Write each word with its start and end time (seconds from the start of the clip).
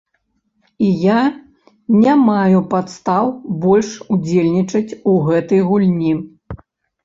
І 0.85 0.87
я 1.11 1.17
не 2.05 2.15
маю 2.29 2.63
падстаў 2.73 3.31
больш 3.69 3.93
удзельнічаць 4.17 4.85
у 5.15 5.17
гэтай 5.31 5.59
гульні. 5.73 6.13